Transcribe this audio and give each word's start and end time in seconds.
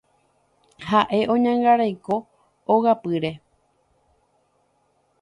Ha'e 0.91 1.19
oñangareko 1.33 2.15
ogapýre. 2.77 3.31